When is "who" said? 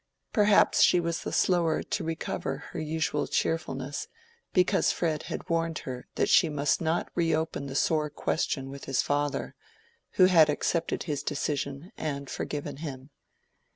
10.13-10.25